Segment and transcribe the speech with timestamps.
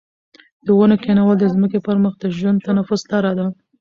[0.65, 3.47] د ونو کښېنول د ځمکې پر مخ د ژوند د تنفس لاره ده.